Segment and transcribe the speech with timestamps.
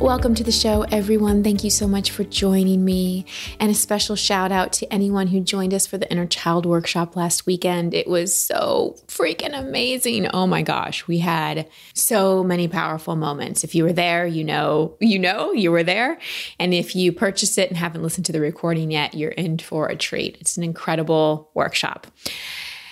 [0.00, 1.42] Welcome to the show, everyone.
[1.42, 3.24] Thank you so much for joining me.
[3.58, 7.16] And a special shout out to anyone who joined us for the Inner Child Workshop
[7.16, 7.94] last weekend.
[7.94, 10.28] It was so freaking amazing.
[10.28, 13.64] Oh my gosh, we had so many powerful moments.
[13.64, 16.18] If you were there, you know, you know, you were there.
[16.60, 19.88] And if you purchased it and haven't listened to the recording yet, you're in for
[19.88, 20.36] a treat.
[20.40, 22.06] It's an incredible workshop.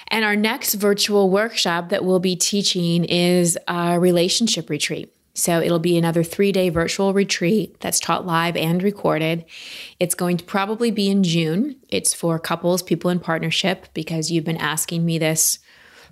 [0.09, 5.14] And our next virtual workshop that we'll be teaching is a relationship retreat.
[5.35, 9.45] So it'll be another three day virtual retreat that's taught live and recorded.
[9.99, 11.77] It's going to probably be in June.
[11.89, 15.59] It's for couples, people in partnership, because you've been asking me this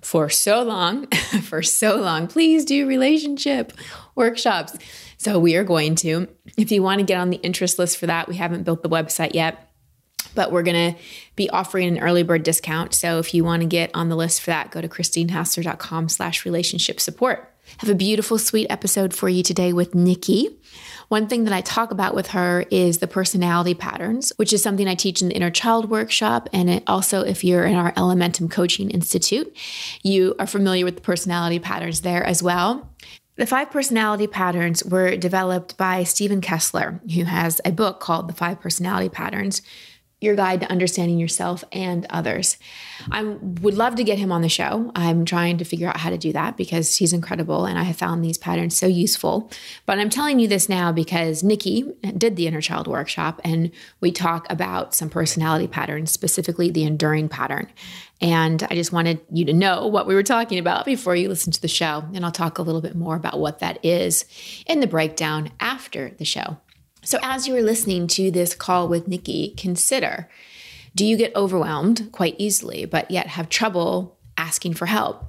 [0.01, 1.07] for so long,
[1.43, 2.27] for so long.
[2.27, 3.71] Please do relationship
[4.15, 4.77] workshops.
[5.17, 6.27] So we are going to.
[6.57, 8.89] If you want to get on the interest list for that, we haven't built the
[8.89, 9.69] website yet
[10.35, 10.99] but we're going to
[11.35, 12.95] be offering an early bird discount.
[12.95, 16.43] So if you want to get on the list for that, go to christinehassler.com slash
[16.43, 20.49] relationship support have a beautiful, sweet episode for you today with Nikki.
[21.09, 24.87] One thing that I talk about with her is the personality patterns, which is something
[24.87, 26.49] I teach in the Inner Child Workshop.
[26.53, 29.55] And also, if you're in our Elementum Coaching Institute,
[30.01, 32.89] you are familiar with the personality patterns there as well.
[33.35, 38.33] The five personality patterns were developed by Steven Kessler, who has a book called The
[38.33, 39.63] Five Personality Patterns
[40.23, 42.57] your guide to understanding yourself and others.
[43.11, 44.91] I would love to get him on the show.
[44.95, 47.97] I'm trying to figure out how to do that because he's incredible and I have
[47.97, 49.51] found these patterns so useful.
[49.85, 54.11] But I'm telling you this now because Nikki did the inner child workshop and we
[54.11, 57.67] talk about some personality patterns, specifically the enduring pattern.
[58.21, 61.51] And I just wanted you to know what we were talking about before you listen
[61.51, 62.05] to the show.
[62.13, 64.23] And I'll talk a little bit more about what that is
[64.65, 66.57] in the breakdown after the show.
[67.05, 70.29] So, as you are listening to this call with Nikki, consider
[70.95, 75.25] do you get overwhelmed quite easily, but yet have trouble asking for help?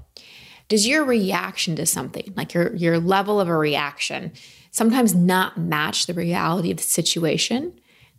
[0.68, 4.32] Does your reaction to something, like your, your level of a reaction,
[4.70, 7.78] sometimes not match the reality of the situation?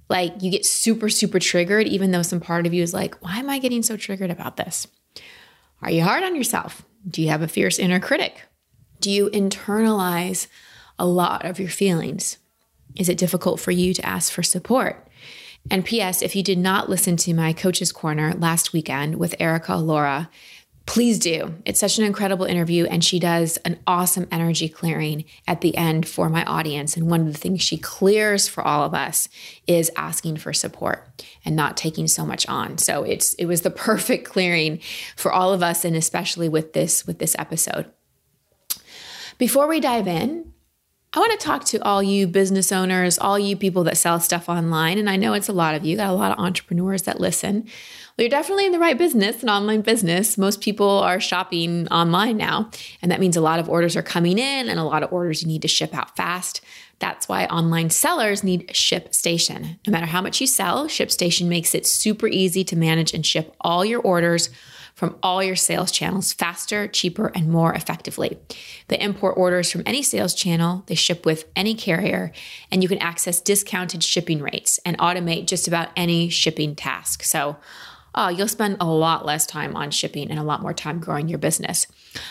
[0.09, 3.37] Like you get super, super triggered, even though some part of you is like, why
[3.37, 4.87] am I getting so triggered about this?
[5.81, 6.83] Are you hard on yourself?
[7.07, 8.41] Do you have a fierce inner critic?
[8.99, 10.47] Do you internalize
[10.99, 12.37] a lot of your feelings?
[12.95, 15.07] Is it difficult for you to ask for support?
[15.71, 19.75] And P.S., if you did not listen to my Coach's Corner last weekend with Erica
[19.75, 20.29] Laura,
[20.85, 21.55] please do.
[21.65, 26.07] It's such an incredible interview, and she does an awesome energy clearing at the end
[26.07, 26.95] for my audience.
[26.95, 29.27] And one of the things she clears for all of us
[29.65, 32.77] is asking for support and not taking so much on.
[32.77, 34.79] So it's it was the perfect clearing
[35.15, 37.91] for all of us, and especially with this with this episode.
[39.37, 40.53] Before we dive in,
[41.15, 44.49] I want to talk to all you business owners, all you people that sell stuff
[44.49, 44.97] online.
[44.97, 47.63] And I know it's a lot of you, got a lot of entrepreneurs that listen.
[48.17, 50.37] Well, you're definitely in the right business, an online business.
[50.37, 52.69] Most people are shopping online now.
[53.01, 55.41] And that means a lot of orders are coming in and a lot of orders
[55.41, 56.59] you need to ship out fast.
[56.99, 59.79] That's why online sellers need ShipStation.
[59.87, 63.55] No matter how much you sell, ShipStation makes it super easy to manage and ship
[63.61, 64.49] all your orders
[64.95, 68.39] from all your sales channels faster, cheaper, and more effectively.
[68.87, 72.31] They import orders from any sales channel, they ship with any carrier,
[72.71, 77.23] and you can access discounted shipping rates and automate just about any shipping task.
[77.23, 77.57] So,
[78.15, 81.27] oh, you'll spend a lot less time on shipping and a lot more time growing
[81.27, 81.87] your business.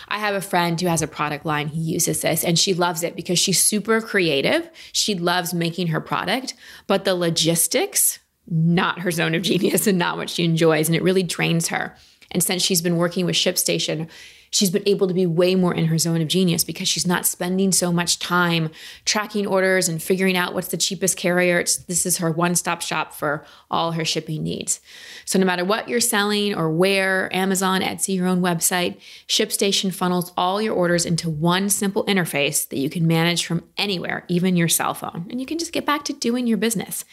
[0.09, 3.03] I have a friend who has a product line who uses this and she loves
[3.03, 4.71] it because she's super creative.
[4.93, 6.55] She loves making her product,
[6.87, 10.89] but the logistics, not her zone of genius and not what she enjoys.
[10.89, 11.95] And it really drains her.
[12.35, 14.09] And since she's been working with ShipStation,
[14.55, 17.27] she's been able to be way more in her zone of genius because she's not
[17.27, 18.71] spending so much time
[19.05, 21.59] tracking orders and figuring out what's the cheapest carrier.
[21.59, 24.81] It's, this is her one stop shop for all her shipping needs.
[25.25, 30.33] So, no matter what you're selling or where, Amazon, Etsy, your own website, ShipStation funnels
[30.37, 34.69] all your orders into one simple interface that you can manage from anywhere, even your
[34.69, 35.27] cell phone.
[35.31, 37.05] And you can just get back to doing your business.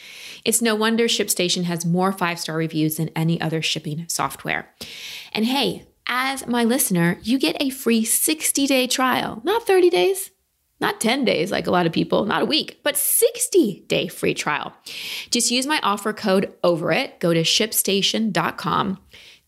[0.46, 4.70] It's no wonder ShipStation has more five star reviews than any other shipping software.
[5.34, 10.32] And hey, as my listener, you get a free 60 day trial, not 30 days,
[10.80, 14.34] not 10 days like a lot of people, not a week, but 60 day free
[14.34, 14.74] trial.
[15.30, 17.20] Just use my offer code over it.
[17.20, 19.00] Go to shipstation.com,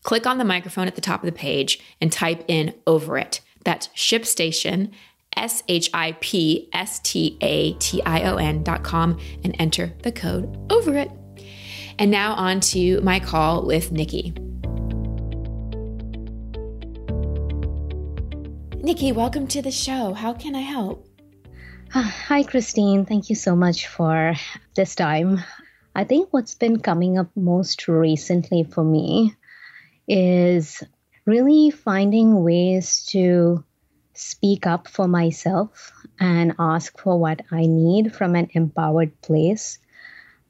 [0.02, 3.40] click on the microphone at the top of the page, and type in over it.
[3.64, 4.92] That's ShipStation,
[5.36, 9.92] S H I P S T A T I O N dot com and enter
[10.02, 11.10] the code over it.
[11.98, 14.34] And now on to my call with Nikki.
[18.84, 20.12] Nikki, welcome to the show.
[20.12, 21.08] How can I help?
[21.90, 23.06] Hi, Christine.
[23.06, 24.34] Thank you so much for
[24.76, 25.40] this time.
[25.94, 29.34] I think what's been coming up most recently for me
[30.06, 30.82] is
[31.24, 33.64] really finding ways to
[34.12, 35.90] speak up for myself
[36.20, 39.78] and ask for what I need from an empowered place.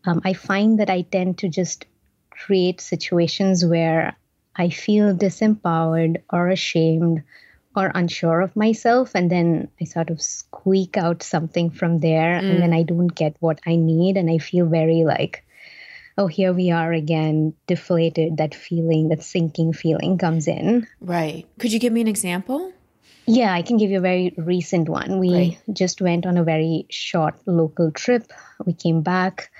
[0.05, 1.87] Um, I find that I tend to just
[2.31, 4.17] create situations where
[4.57, 7.23] I feel disempowered or ashamed
[7.76, 12.50] or unsure of myself and then i sort of squeak out something from there mm.
[12.50, 15.44] and then i don't get what i need and i feel very like
[16.17, 20.87] oh here we are again deflated that feeling that sinking feeling comes in.
[21.00, 21.47] Right.
[21.59, 22.73] Could you give me an example?
[23.26, 25.19] Yeah i can give you a very recent one.
[25.19, 25.59] We right.
[25.73, 28.31] just went on a very short local trip.
[28.65, 29.50] We came back.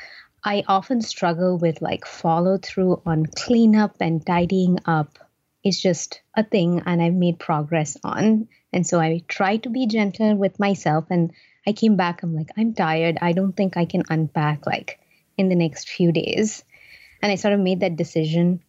[0.45, 5.19] I often struggle with like follow through on cleanup and tidying up
[5.65, 8.49] is just a thing and I've made progress on.
[8.73, 11.07] And so I try to be gentle with myself.
[11.11, 11.33] And
[11.67, 13.19] I came back, I'm like, I'm tired.
[13.23, 15.01] I don't think I can unpack like
[15.39, 16.63] in the next few days.
[17.23, 18.63] And I sort of made that decision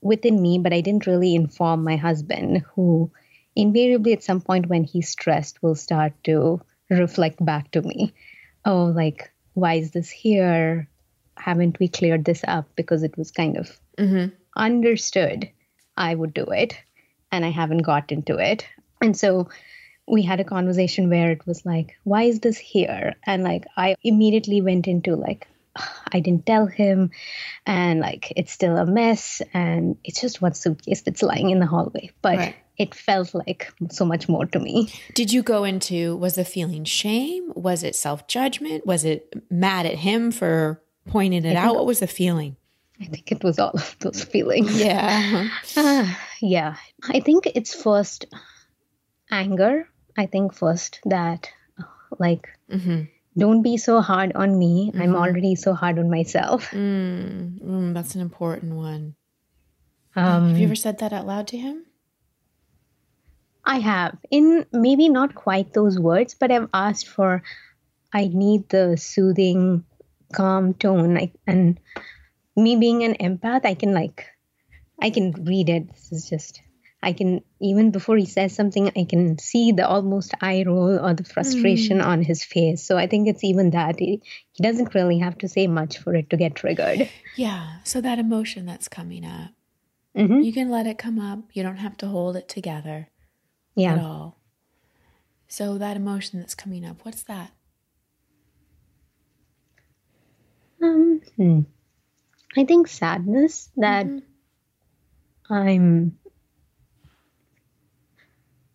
[0.00, 3.12] within me, but I didn't really inform my husband, who
[3.54, 8.12] invariably at some point when he's stressed will start to reflect back to me.
[8.64, 10.88] Oh, like, why is this here?
[11.36, 12.68] Haven't we cleared this up?
[12.74, 14.34] Because it was kind of mm-hmm.
[14.56, 15.50] understood
[16.00, 16.76] I would do it.
[17.30, 18.66] And I haven't got into it.
[19.00, 19.48] And so
[20.08, 23.14] we had a conversation where it was like, why is this here?
[23.24, 25.46] And like, I immediately went into like,
[26.12, 27.10] I didn't tell him,
[27.66, 31.66] and like, it's still a mess, and it's just one suitcase that's lying in the
[31.66, 32.10] hallway.
[32.22, 32.56] But right.
[32.76, 34.92] it felt like so much more to me.
[35.14, 37.52] Did you go into, was the feeling shame?
[37.54, 38.86] Was it self judgment?
[38.86, 41.76] Was it mad at him for pointing it out?
[41.76, 42.56] What was the feeling?
[43.00, 44.78] I think it was all of those feelings.
[44.78, 45.48] Yeah.
[45.76, 46.12] Uh,
[46.42, 46.76] yeah.
[47.08, 48.26] I think it's first
[49.30, 49.88] anger.
[50.18, 51.48] I think first that,
[52.18, 53.04] like, mm-hmm.
[53.38, 54.90] don't be so hard on me.
[54.90, 55.02] Mm-hmm.
[55.02, 56.70] I'm already so hard on myself.
[56.72, 59.14] Mm, mm, that's an important one.
[60.14, 61.86] Um, have you ever said that out loud to him?
[63.64, 64.18] I have.
[64.30, 67.42] In maybe not quite those words, but I've asked for,
[68.12, 69.84] I need the soothing,
[70.32, 71.14] calm tone.
[71.14, 71.78] Like, and
[72.56, 74.26] me being an empath, I can like,
[75.00, 75.88] I can read it.
[75.88, 76.60] This is just,
[77.02, 81.14] I can, even before he says something, I can see the almost eye roll or
[81.14, 82.06] the frustration mm.
[82.06, 82.82] on his face.
[82.82, 83.98] So I think it's even that.
[83.98, 87.08] He, he doesn't really have to say much for it to get triggered.
[87.36, 87.78] Yeah.
[87.84, 89.52] So that emotion that's coming up,
[90.16, 90.40] mm-hmm.
[90.40, 91.44] you can let it come up.
[91.52, 93.08] You don't have to hold it together
[93.74, 93.94] yeah.
[93.94, 94.38] at all.
[95.48, 97.52] So that emotion that's coming up, what's that?
[100.82, 101.60] Um, hmm.
[102.56, 105.52] I think sadness that mm-hmm.
[105.52, 106.18] I'm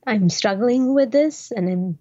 [0.07, 1.99] I'm struggling with this and I'm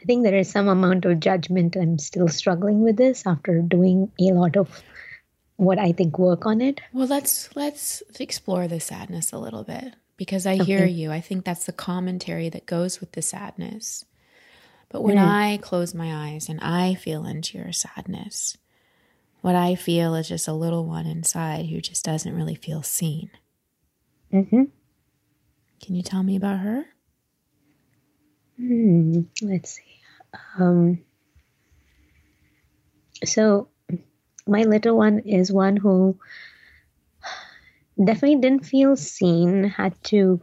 [0.00, 4.12] I think there is some amount of judgment I'm still struggling with this after doing
[4.20, 4.82] a lot of
[5.56, 6.80] what I think work on it.
[6.92, 10.64] Well, let's let's explore the sadness a little bit because I okay.
[10.64, 11.10] hear you.
[11.10, 14.04] I think that's the commentary that goes with the sadness.
[14.88, 15.26] But when mm.
[15.26, 18.56] I close my eyes and I feel into your sadness,
[19.46, 23.30] what I feel is just a little one inside who just doesn't really feel seen.
[24.32, 24.64] Mm-hmm.
[25.80, 26.84] Can you tell me about her?
[28.56, 30.00] Hmm, let's see.
[30.58, 30.98] Um,
[33.24, 33.68] so,
[34.48, 36.18] my little one is one who
[38.04, 40.40] definitely didn't feel seen, had to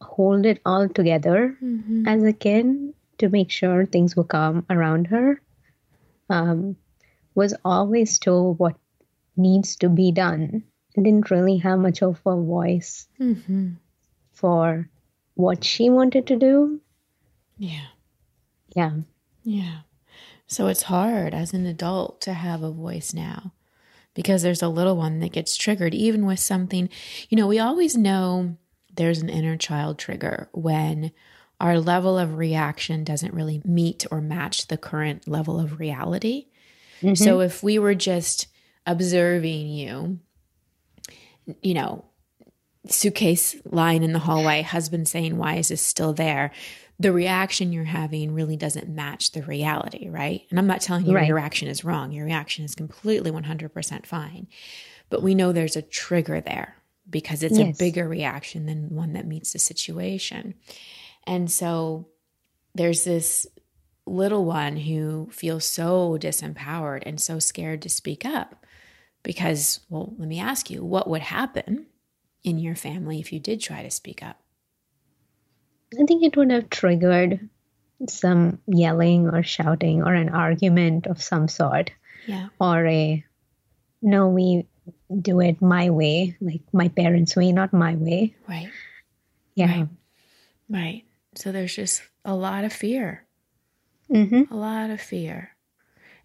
[0.00, 2.08] hold it all together mm-hmm.
[2.08, 5.40] as a kid to make sure things were calm around her.
[6.28, 6.74] Um,
[7.38, 8.74] was always told what
[9.36, 10.64] needs to be done
[10.96, 13.74] and didn't really have much of a voice mm-hmm.
[14.32, 14.90] for
[15.34, 16.80] what she wanted to do.
[17.56, 17.86] Yeah.
[18.74, 18.90] Yeah.
[19.44, 19.78] Yeah.
[20.48, 23.52] So it's hard as an adult to have a voice now
[24.14, 26.88] because there's a little one that gets triggered, even with something.
[27.28, 28.56] You know, we always know
[28.92, 31.12] there's an inner child trigger when
[31.60, 36.47] our level of reaction doesn't really meet or match the current level of reality.
[37.02, 37.14] Mm-hmm.
[37.14, 38.48] So if we were just
[38.86, 40.18] observing you,
[41.62, 42.04] you know,
[42.88, 46.50] suitcase lying in the hallway, husband saying, Why is this still there?
[47.00, 50.42] The reaction you're having really doesn't match the reality, right?
[50.50, 51.28] And I'm not telling you right.
[51.28, 52.10] your reaction is wrong.
[52.10, 54.48] Your reaction is completely 100% fine.
[55.08, 56.76] But we know there's a trigger there
[57.08, 57.76] because it's yes.
[57.76, 60.54] a bigger reaction than one that meets the situation.
[61.24, 62.08] And so
[62.74, 63.46] there's this
[64.08, 68.66] little one who feels so disempowered and so scared to speak up.
[69.22, 71.86] Because, well, let me ask you, what would happen
[72.44, 74.40] in your family if you did try to speak up?
[75.98, 77.48] I think it would have triggered
[78.08, 81.90] some yelling or shouting or an argument of some sort.
[82.26, 82.48] Yeah.
[82.60, 83.24] Or a
[84.00, 84.66] no, we
[85.20, 88.34] do it my way, like my parents' way, not my way.
[88.48, 88.70] Right.
[89.54, 89.66] Yeah.
[89.66, 89.88] Right.
[90.68, 91.04] right.
[91.34, 93.24] So there's just a lot of fear.
[94.12, 94.52] Mm-hmm.
[94.52, 95.56] A lot of fear.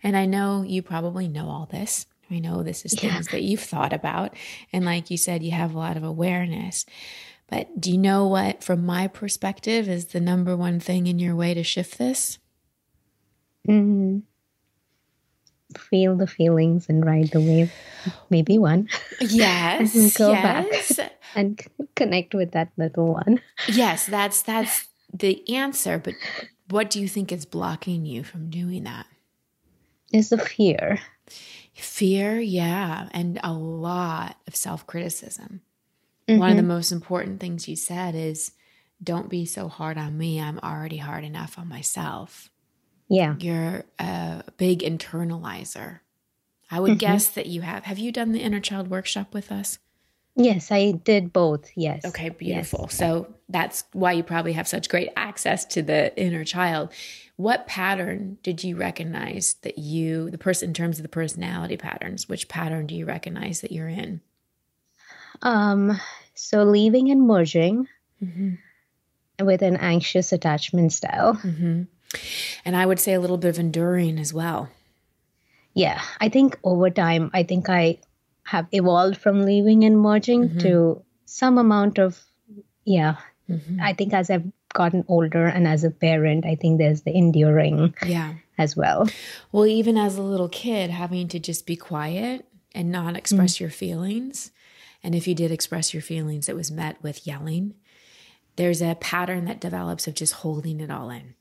[0.02, 2.06] And I know you probably know all this.
[2.30, 3.32] I know this is things yeah.
[3.32, 4.36] that you've thought about.
[4.72, 6.86] And like you said, you have a lot of awareness.
[7.50, 11.36] But do you know what, from my perspective, is the number one thing in your
[11.36, 12.40] way to shift this?
[13.68, 14.20] Mm-hmm.
[15.78, 17.72] Feel the feelings and ride the wave.
[18.30, 18.90] Maybe one.
[19.22, 20.18] Yes.
[20.18, 20.96] go yes.
[20.96, 21.62] back and
[21.96, 23.42] connect with that little one.
[23.68, 25.98] Yes, that's that's the answer.
[25.98, 26.16] But
[26.70, 29.06] what do you think is blocking you from doing that?
[30.12, 31.00] Is the fear.
[31.74, 35.62] Fear, yeah, and a lot of self criticism.
[36.28, 36.40] Mm-hmm.
[36.40, 36.70] One of the mm-hmm.
[36.70, 38.52] most important things you said is
[39.02, 40.40] don't be so hard on me.
[40.40, 42.50] I'm already hard enough on myself.
[43.10, 43.36] Yeah.
[43.40, 46.00] You're a big internalizer.
[46.72, 46.98] I would mm-hmm.
[47.00, 47.84] guess that you have.
[47.84, 49.80] Have you done the inner child workshop with us?
[50.36, 51.70] Yes, I did both.
[51.76, 52.06] Yes.
[52.06, 52.88] Okay, beautiful.
[52.90, 52.98] Yes.
[52.98, 56.92] So that's why you probably have such great access to the inner child.
[57.36, 62.28] What pattern did you recognize that you, the person, in terms of the personality patterns,
[62.28, 64.22] which pattern do you recognize that you're in?
[65.42, 66.00] Um,
[66.34, 67.88] so leaving and merging
[68.24, 69.46] mm-hmm.
[69.46, 71.36] with an anxious attachment style.
[71.36, 71.84] Mm-hmm.
[72.66, 74.70] And I would say a little bit of enduring as well.
[75.74, 78.00] Yeah, I think over time, I think I
[78.44, 80.60] have evolved from leaving and merging mm-hmm.
[80.60, 82.22] to some amount of,
[82.86, 83.18] yeah.
[83.50, 83.80] Mm-hmm.
[83.82, 87.94] I think as I've gotten older and as a parent, I think there's the enduring
[88.06, 88.34] yeah.
[88.58, 89.08] as well.
[89.52, 93.66] Well, even as a little kid, having to just be quiet and not express mm-hmm.
[93.66, 94.52] your feelings
[95.04, 97.76] and if you did express your feelings, it was met with yelling.
[98.56, 101.36] There's a pattern that develops of just holding it all in,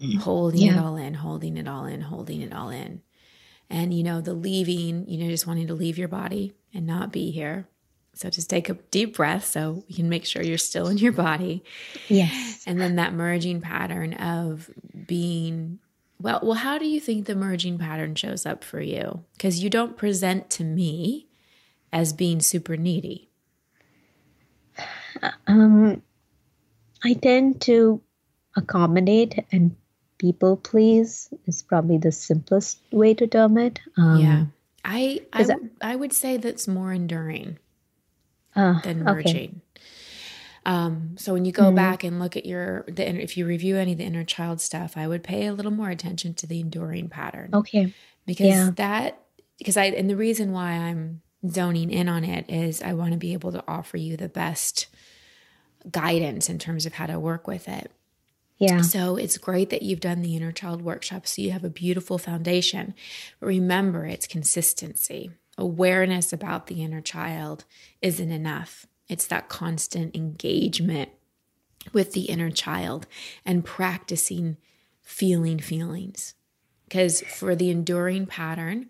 [0.00, 0.16] mm.
[0.16, 0.72] holding yeah.
[0.72, 3.02] it all in, holding it all in, holding it all in.
[3.70, 7.12] And, you know, the leaving, you know, just wanting to leave your body and not
[7.12, 7.66] be here.
[8.14, 11.12] So just take a deep breath so we can make sure you're still in your
[11.12, 11.62] body.
[12.08, 12.64] Yes.
[12.66, 14.70] And then that merging pattern of
[15.06, 15.78] being
[16.20, 19.24] well, well, how do you think the merging pattern shows up for you?
[19.34, 21.28] Because you don't present to me
[21.92, 23.30] as being super needy?
[25.46, 26.02] Um,
[27.04, 28.00] I tend to
[28.56, 29.76] accommodate and
[30.18, 33.80] people please is probably the simplest way to term it.
[33.96, 34.44] Um, yeah,
[34.84, 37.58] I I, w- I would say that's more enduring
[38.54, 39.34] uh, than merging.
[39.34, 39.84] Okay.
[40.66, 41.76] Um, so when you go mm-hmm.
[41.76, 44.96] back and look at your the if you review any of the inner child stuff,
[44.96, 47.50] I would pay a little more attention to the enduring pattern.
[47.54, 47.94] Okay,
[48.26, 48.70] because yeah.
[48.76, 49.22] that
[49.58, 53.18] because I and the reason why I'm zoning in on it is I want to
[53.18, 54.88] be able to offer you the best
[55.90, 57.90] guidance in terms of how to work with it.
[58.58, 58.80] Yeah.
[58.82, 61.26] So it's great that you've done the inner child workshop.
[61.26, 62.94] So you have a beautiful foundation.
[63.40, 65.30] But remember, it's consistency.
[65.56, 67.64] Awareness about the inner child
[68.02, 68.86] isn't enough.
[69.08, 71.10] It's that constant engagement
[71.92, 73.06] with the inner child
[73.44, 74.56] and practicing
[75.00, 76.34] feeling feelings.
[76.84, 78.88] Because for the enduring pattern,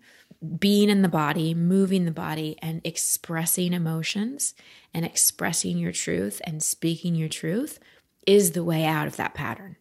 [0.57, 4.55] being in the body, moving the body, and expressing emotions
[4.93, 7.79] and expressing your truth and speaking your truth
[8.25, 9.75] is the way out of that pattern.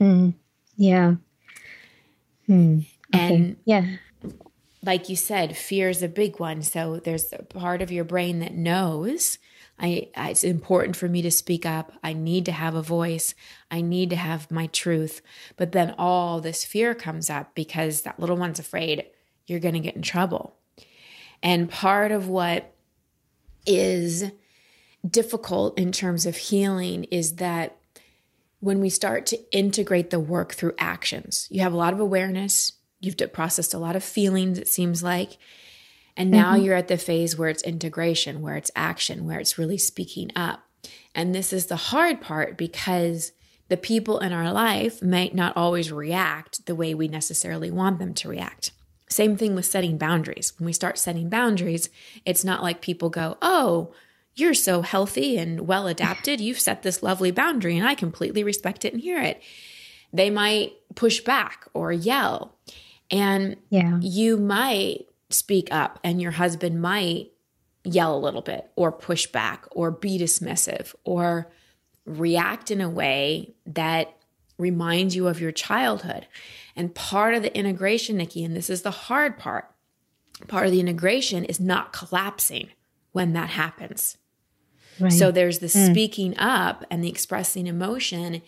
[0.00, 0.34] Mm,
[0.76, 1.14] yeah.
[2.46, 2.80] Hmm.
[3.14, 3.34] Okay.
[3.34, 3.96] And yeah,
[4.82, 6.62] like you said, fear is a big one.
[6.62, 9.38] So there's a part of your brain that knows
[9.78, 11.92] I, it's important for me to speak up.
[12.02, 13.34] I need to have a voice.
[13.70, 15.20] I need to have my truth.
[15.56, 19.04] But then all this fear comes up because that little one's afraid
[19.46, 20.56] you're going to get in trouble.
[21.42, 22.72] And part of what
[23.66, 24.30] is
[25.08, 27.76] difficult in terms of healing is that
[28.60, 32.72] when we start to integrate the work through actions, you have a lot of awareness,
[33.00, 35.38] you've processed a lot of feelings, it seems like.
[36.16, 36.64] And now mm-hmm.
[36.64, 40.62] you're at the phase where it's integration, where it's action, where it's really speaking up.
[41.14, 43.32] And this is the hard part because
[43.68, 48.14] the people in our life might not always react the way we necessarily want them
[48.14, 48.70] to react.
[49.08, 50.52] Same thing with setting boundaries.
[50.58, 51.90] When we start setting boundaries,
[52.24, 53.92] it's not like people go, Oh,
[54.36, 56.40] you're so healthy and well adapted.
[56.40, 59.42] You've set this lovely boundary and I completely respect it and hear it.
[60.12, 62.54] They might push back or yell.
[63.10, 63.98] And yeah.
[64.00, 67.32] you might speak up and your husband might
[67.82, 71.50] yell a little bit or push back or be dismissive or
[72.04, 74.16] react in a way that
[74.58, 76.26] reminds you of your childhood.
[76.74, 79.70] And part of the integration, Nikki, and this is the hard part,
[80.46, 82.68] part of the integration is not collapsing
[83.12, 84.18] when that happens.
[84.98, 85.12] Right.
[85.12, 85.90] So there's the mm.
[85.90, 88.42] speaking up and the expressing emotion.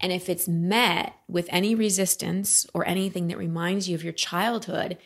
[0.00, 4.96] And if it's met with any resistance or anything that reminds you of your childhood,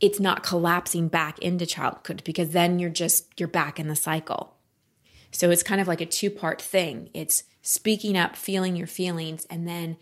[0.00, 4.56] it's not collapsing back into childhood because then you're just you're back in the cycle.
[5.30, 7.10] So it's kind of like a two-part thing.
[7.12, 9.96] It's speaking up, feeling your feelings and then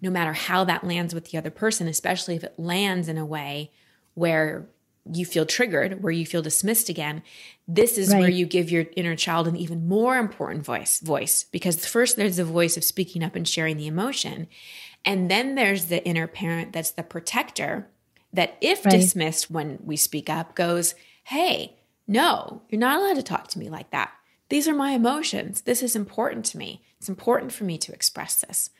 [0.00, 3.26] no matter how that lands with the other person, especially if it lands in a
[3.26, 3.72] way
[4.14, 4.68] where
[5.12, 7.22] you feel triggered, where you feel dismissed again,
[7.66, 8.20] this is right.
[8.20, 12.36] where you give your inner child an even more important voice, voice because first there's
[12.36, 14.48] the voice of speaking up and sharing the emotion.
[15.04, 17.88] And then there's the inner parent that's the protector
[18.32, 18.92] that if right.
[18.92, 23.68] dismissed when we speak up goes, "Hey, no, you're not allowed to talk to me
[23.70, 24.12] like that.
[24.48, 25.62] These are my emotions.
[25.62, 26.82] This is important to me.
[26.98, 28.70] It's important for me to express this."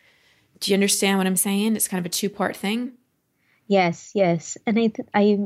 [0.61, 1.77] Do you understand what I'm saying?
[1.77, 2.93] It's kind of a two-part thing.
[3.69, 4.57] Yes, yes.
[4.67, 5.39] And I th- I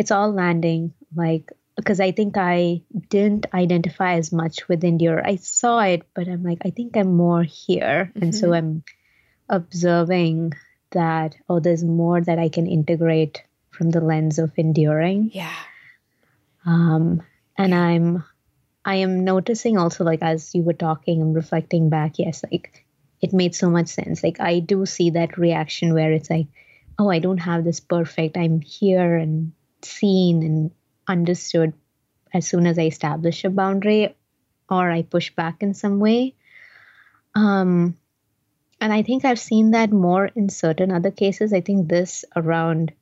[0.00, 5.26] it's all landing like because I think I didn't identify as much with Endure.
[5.26, 8.10] I saw it, but I'm like, I think I'm more here.
[8.10, 8.22] Mm-hmm.
[8.22, 8.54] And so mm-hmm.
[8.54, 8.84] I'm
[9.48, 10.52] observing
[10.90, 15.30] that, oh, there's more that I can integrate from the lens of enduring.
[15.32, 15.56] Yeah.
[16.66, 17.22] Um,
[17.56, 18.24] and I'm,
[18.84, 22.84] I am noticing also, like, as you were talking, I'm reflecting back, yes, like,
[23.22, 24.22] it made so much sense.
[24.22, 26.48] Like, I do see that reaction where it's like,
[26.98, 29.52] oh, I don't have this perfect, I'm here and
[29.84, 30.70] seen and
[31.06, 31.72] understood
[32.32, 34.14] as soon as I establish a boundary
[34.68, 36.34] or I push back in some way.
[37.34, 37.96] Um,
[38.80, 41.52] and I think I've seen that more in certain other cases.
[41.52, 42.92] I think this around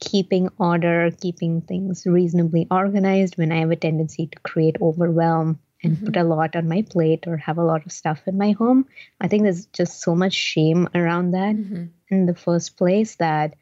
[0.00, 5.96] keeping order, keeping things reasonably organized when I have a tendency to create overwhelm and
[5.96, 6.06] mm-hmm.
[6.06, 8.86] put a lot on my plate or have a lot of stuff in my home.
[9.20, 11.84] I think there's just so much shame around that mm-hmm.
[12.08, 13.54] in the first place that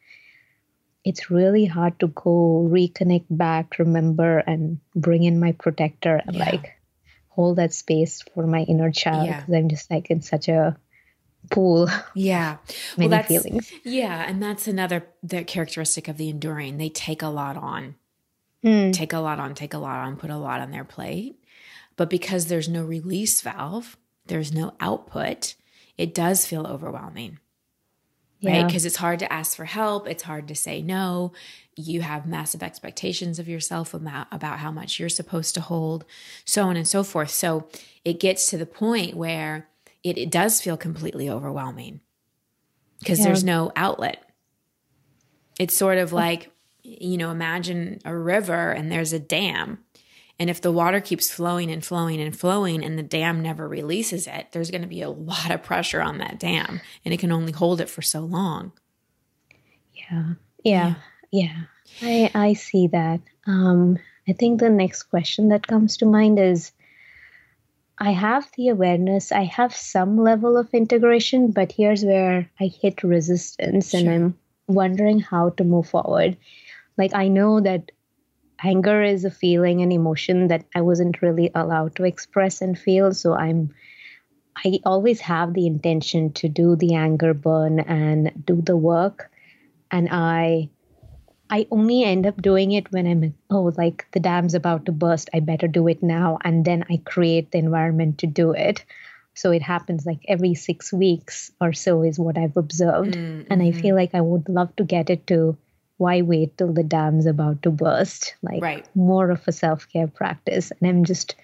[1.09, 6.45] it's really hard to go reconnect back, remember, and bring in my protector and yeah.
[6.45, 6.79] like
[7.29, 9.57] hold that space for my inner child because yeah.
[9.57, 10.77] I'm just like in such a
[11.49, 11.89] pool.
[12.13, 12.57] Yeah.
[12.95, 13.71] Many well, that's, feelings.
[13.83, 14.23] Yeah.
[14.27, 16.77] And that's another the characteristic of the enduring.
[16.77, 17.95] They take a lot on.
[18.63, 18.93] Mm.
[18.93, 21.43] Take a lot on, take a lot on, put a lot on their plate.
[21.95, 25.55] But because there's no release valve, there's no output,
[25.97, 27.39] it does feel overwhelming
[28.43, 28.65] right?
[28.65, 30.07] Because it's hard to ask for help.
[30.07, 31.33] It's hard to say no.
[31.75, 36.05] You have massive expectations of yourself about, about how much you're supposed to hold,
[36.45, 37.31] so on and so forth.
[37.31, 37.67] So
[38.05, 39.67] it gets to the point where
[40.03, 42.01] it, it does feel completely overwhelming
[42.99, 43.25] because yeah.
[43.25, 44.23] there's no outlet.
[45.59, 46.51] It's sort of like,
[46.83, 49.79] you know, imagine a river and there's a dam
[50.39, 54.25] and if the water keeps flowing and flowing and flowing and the dam never releases
[54.25, 57.31] it, there's going to be a lot of pressure on that dam and it can
[57.31, 58.71] only hold it for so long.
[59.93, 60.33] Yeah.
[60.63, 60.95] Yeah.
[61.31, 61.61] Yeah.
[62.01, 63.19] I I see that.
[63.45, 66.71] Um I think the next question that comes to mind is
[67.97, 73.03] I have the awareness, I have some level of integration, but here's where I hit
[73.03, 73.99] resistance sure.
[73.99, 76.37] and I'm wondering how to move forward.
[76.97, 77.91] Like I know that
[78.63, 83.13] anger is a feeling and emotion that I wasn't really allowed to express and feel.
[83.13, 83.73] So I'm
[84.65, 89.31] I always have the intention to do the anger burn and do the work.
[89.91, 90.69] And I
[91.49, 95.29] I only end up doing it when I'm oh like the dam's about to burst.
[95.33, 96.37] I better do it now.
[96.43, 98.83] And then I create the environment to do it.
[99.33, 103.13] So it happens like every six weeks or so is what I've observed.
[103.13, 103.51] Mm-hmm.
[103.51, 105.57] And I feel like I would love to get it to
[105.99, 108.35] why wait till the dam's about to burst?
[108.41, 108.87] Like right.
[108.95, 110.71] more of a self care practice.
[110.71, 111.35] And I'm just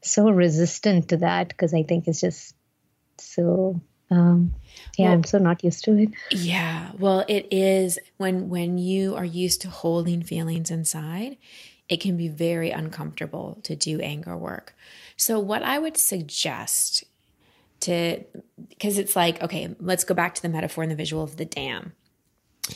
[0.00, 2.54] so resistant to that because I think it's just
[3.18, 4.54] so um
[4.98, 9.14] yeah well, i'm so not used to it yeah well it is when when you
[9.14, 11.38] are used to holding feelings inside
[11.88, 14.74] it can be very uncomfortable to do anger work
[15.16, 17.04] so what i would suggest
[17.80, 18.22] to
[18.68, 21.44] because it's like okay let's go back to the metaphor and the visual of the
[21.46, 21.92] dam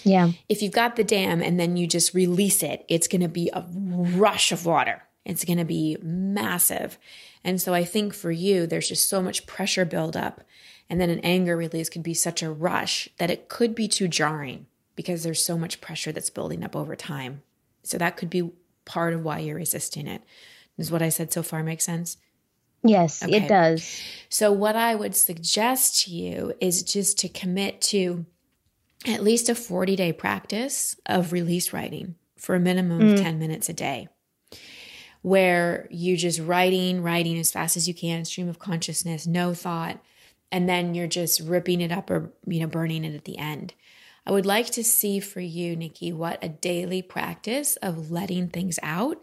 [0.03, 0.33] yeah.
[0.49, 3.51] If you've got the dam and then you just release it, it's going to be
[3.53, 5.03] a rush of water.
[5.25, 6.99] It's going to be massive.
[7.44, 10.42] And so I think for you, there's just so much pressure buildup.
[10.88, 14.09] And then an anger release could be such a rush that it could be too
[14.09, 17.42] jarring because there's so much pressure that's building up over time.
[17.83, 18.51] So that could be
[18.85, 20.22] part of why you're resisting it.
[20.77, 22.16] Does what I said so far make sense?
[22.83, 23.37] Yes, okay.
[23.37, 24.01] it does.
[24.29, 28.27] So, what I would suggest to you is just to commit to
[29.04, 33.12] at least a 40 day practice of release writing for a minimum mm.
[33.14, 34.09] of 10 minutes a day,
[35.22, 40.00] where you just writing, writing as fast as you can, stream of consciousness, no thought,
[40.50, 43.74] and then you're just ripping it up or you know burning it at the end.
[44.26, 48.78] I would like to see for you, Nikki, what a daily practice of letting things
[48.82, 49.22] out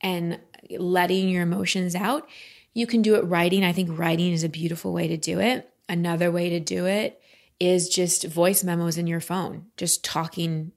[0.00, 2.28] and letting your emotions out.
[2.74, 3.62] You can do it writing.
[3.62, 5.72] I think writing is a beautiful way to do it.
[5.88, 7.21] Another way to do it
[7.62, 10.72] is just voice memos in your phone, just talking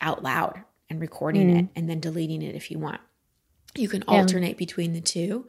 [0.00, 1.58] out loud and recording mm.
[1.58, 3.00] it and then deleting it if you want.
[3.74, 5.48] You can alternate between the two,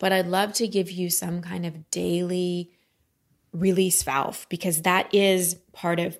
[0.00, 2.72] but I'd love to give you some kind of daily
[3.52, 6.18] release valve because that is part of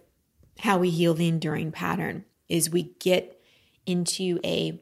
[0.61, 3.43] how we heal the enduring pattern is we get
[3.87, 4.81] into a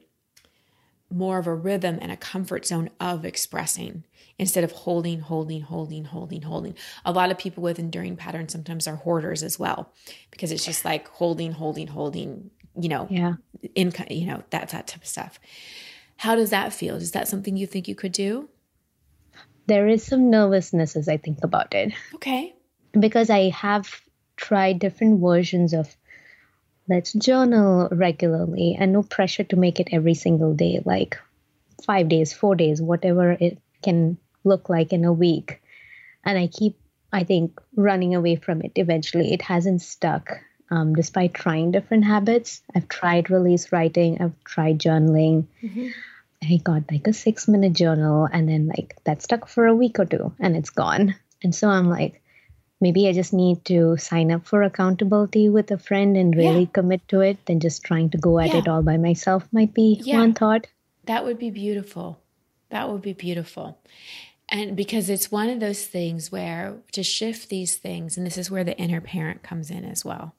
[1.11, 4.05] more of a rhythm and a comfort zone of expressing
[4.39, 6.75] instead of holding, holding, holding, holding, holding.
[7.05, 9.93] A lot of people with enduring patterns sometimes are hoarders as well
[10.31, 13.35] because it's just like holding, holding, holding, you know, yeah,
[13.75, 15.39] in you know that that type of stuff.
[16.17, 16.97] How does that feel?
[16.97, 18.49] Is that something you think you could do?
[19.67, 21.93] There is some nervousness as I think about it.
[22.15, 22.55] Okay.
[22.99, 24.01] Because I have
[24.37, 25.97] tried different versions of
[26.89, 31.19] let's journal regularly and no pressure to make it every single day, like
[31.85, 35.63] five days, four days, whatever it can look like in a week.
[36.25, 36.79] And I keep,
[37.13, 39.33] I think, running away from it eventually.
[39.33, 40.41] It hasn't stuck.
[40.71, 45.47] Um, despite trying different habits, I've tried release writing, I've tried journaling.
[45.63, 45.89] Mm-hmm.
[46.43, 49.99] I got like a six minute journal, and then like that stuck for a week
[49.99, 51.15] or two, and it's gone.
[51.43, 52.23] And so I'm like,
[52.85, 56.75] maybe I just need to sign up for accountability with a friend and really yeah.
[56.75, 58.59] commit to it than just trying to go at yeah.
[58.59, 60.19] it all by myself, might be yeah.
[60.19, 60.67] one thought.
[61.07, 62.21] That would be beautiful.
[62.69, 63.79] That would be beautiful.
[64.51, 68.51] And because it's one of those things where to shift these things, and this is
[68.51, 70.35] where the inner parent comes in as well.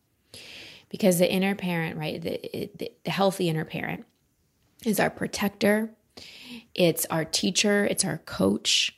[0.90, 4.06] Because the inner parent, right, the, the, the healthy inner parent
[4.86, 5.90] is our protector,
[6.76, 8.95] it's our teacher, it's our coach,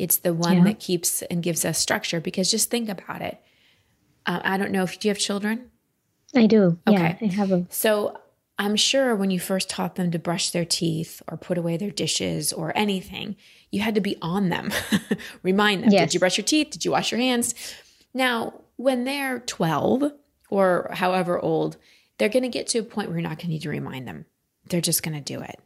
[0.00, 0.64] it's the one yeah.
[0.64, 2.20] that keeps and gives us structure.
[2.20, 3.38] Because just think about it.
[4.26, 5.70] Uh, I don't know if do you have children.
[6.34, 6.78] I do.
[6.86, 7.66] Okay, yeah, I have them.
[7.70, 8.18] So
[8.58, 11.90] I'm sure when you first taught them to brush their teeth or put away their
[11.90, 13.36] dishes or anything,
[13.70, 14.70] you had to be on them,
[15.42, 15.90] remind them.
[15.90, 16.08] Yes.
[16.08, 16.70] Did you brush your teeth?
[16.70, 17.54] Did you wash your hands?
[18.12, 20.12] Now, when they're 12
[20.50, 21.78] or however old,
[22.18, 24.06] they're going to get to a point where you're not going to need to remind
[24.06, 24.26] them.
[24.68, 25.58] They're just going to do it.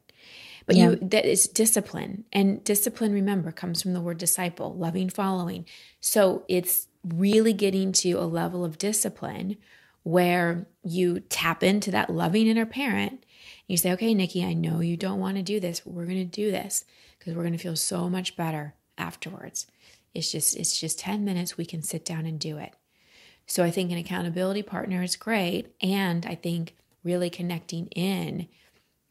[0.66, 0.90] But yeah.
[0.90, 2.24] you that is discipline.
[2.32, 5.66] And discipline, remember, comes from the word disciple, loving following.
[6.00, 9.56] So it's really getting to a level of discipline
[10.02, 13.24] where you tap into that loving inner parent.
[13.66, 16.18] You say, okay, Nikki, I know you don't want to do this, but we're going
[16.18, 16.84] to do this
[17.18, 19.66] because we're going to feel so much better afterwards.
[20.14, 21.56] It's just, it's just 10 minutes.
[21.56, 22.74] We can sit down and do it.
[23.46, 25.74] So I think an accountability partner is great.
[25.82, 28.48] And I think really connecting in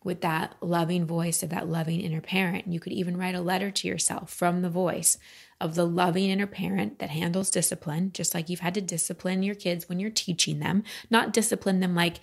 [0.03, 2.67] with that loving voice of that loving inner parent.
[2.67, 5.17] You could even write a letter to yourself from the voice
[5.61, 9.55] of the loving inner parent that handles discipline, just like you've had to discipline your
[9.55, 12.19] kids when you're teaching them, not discipline them like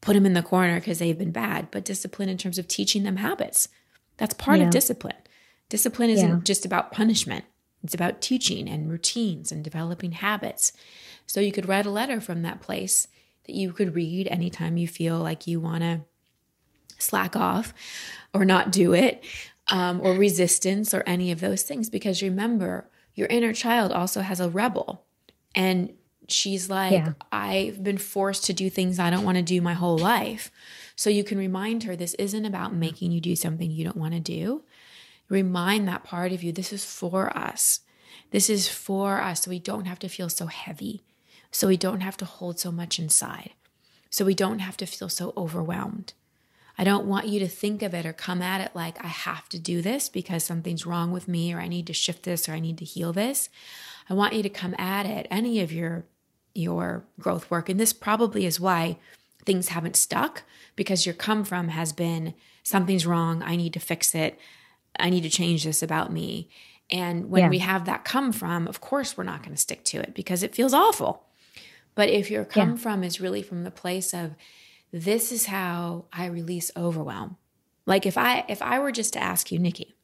[0.00, 3.02] put them in the corner because they've been bad, but discipline in terms of teaching
[3.02, 3.68] them habits.
[4.16, 4.66] That's part yeah.
[4.66, 5.16] of discipline.
[5.68, 6.40] Discipline isn't yeah.
[6.42, 7.44] just about punishment.
[7.82, 10.72] It's about teaching and routines and developing habits.
[11.26, 13.08] So you could write a letter from that place
[13.46, 16.00] that you could read anytime you feel like you want to
[17.02, 17.72] slack off
[18.32, 19.24] or not do it
[19.68, 21.88] um, or resistance or any of those things.
[21.90, 25.04] Because remember, your inner child also has a rebel.
[25.54, 25.94] And
[26.28, 27.12] she's like, yeah.
[27.32, 30.50] I've been forced to do things I don't want to do my whole life.
[30.96, 34.14] So you can remind her this isn't about making you do something you don't want
[34.14, 34.62] to do.
[35.28, 37.80] Remind that part of you, this is for us.
[38.30, 39.42] This is for us.
[39.42, 41.02] So we don't have to feel so heavy.
[41.50, 43.52] So we don't have to hold so much inside.
[44.08, 46.14] So we don't have to feel so overwhelmed.
[46.80, 49.46] I don't want you to think of it or come at it like I have
[49.50, 52.52] to do this because something's wrong with me or I need to shift this or
[52.52, 53.50] I need to heal this.
[54.08, 56.06] I want you to come at it, any of your
[56.54, 57.68] your growth work.
[57.68, 58.96] And this probably is why
[59.44, 60.42] things haven't stuck
[60.74, 64.38] because your come from has been something's wrong, I need to fix it.
[64.98, 66.48] I need to change this about me.
[66.90, 67.48] And when yeah.
[67.50, 70.42] we have that come from, of course we're not going to stick to it because
[70.42, 71.26] it feels awful.
[71.94, 72.76] But if your come yeah.
[72.76, 74.34] from is really from the place of
[74.92, 77.36] this is how I release overwhelm.
[77.86, 79.94] Like if I if I were just to ask you, Nikki,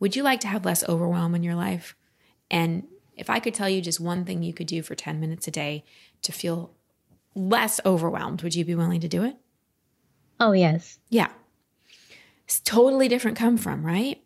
[0.00, 1.94] would you like to have less overwhelm in your life?
[2.50, 5.48] And if I could tell you just one thing you could do for 10 minutes
[5.48, 5.84] a day
[6.22, 6.72] to feel
[7.34, 9.36] less overwhelmed, would you be willing to do it?
[10.40, 10.98] Oh, yes.
[11.10, 11.28] Yeah.
[12.44, 14.22] It's totally different come from, right?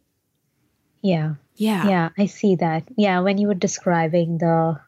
[1.01, 1.35] Yeah.
[1.57, 1.89] Yeah.
[1.89, 2.85] Yeah, I see that.
[2.97, 4.81] Yeah, when you were describing the